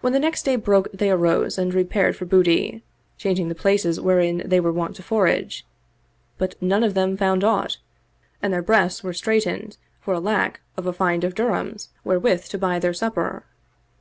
[0.00, 2.84] When the next day broke they arose and repaired for booty,
[3.18, 5.66] changing the places wherein they were wont to forage;
[6.38, 7.78] but none of them found aught;
[8.40, 12.78] and their breasts were straitened for lack of a find of dirhams wherewith to buy
[12.78, 13.42] them supper.